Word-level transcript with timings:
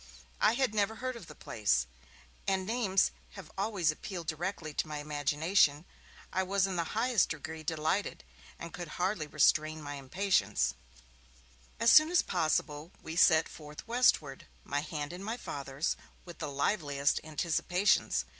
I 0.39 0.53
had 0.53 0.73
never 0.73 0.95
heard 0.95 1.15
of 1.15 1.27
the 1.27 1.35
place, 1.35 1.85
and 2.47 2.65
names 2.65 3.11
have 3.33 3.51
always 3.55 3.91
appealed 3.91 4.25
directly 4.25 4.73
to 4.73 4.87
my 4.87 4.97
imagination. 4.97 5.85
I 6.33 6.41
was 6.41 6.65
in 6.65 6.75
the 6.75 6.83
highest 6.97 7.29
degree 7.29 7.61
delighted, 7.61 8.23
and 8.57 8.73
could 8.73 8.87
hardly 8.97 9.27
restrain 9.27 9.79
my 9.79 9.93
impatience. 9.97 10.73
As 11.79 11.91
soon 11.91 12.09
as 12.09 12.23
possible 12.23 12.89
we 13.03 13.15
set 13.15 13.47
forth 13.47 13.87
westward, 13.87 14.47
my 14.63 14.79
hand 14.79 15.13
in 15.13 15.21
my 15.23 15.37
Father's, 15.37 15.95
with 16.25 16.39
the 16.39 16.49
liveliest 16.49 17.19
anticipations. 17.23 18.25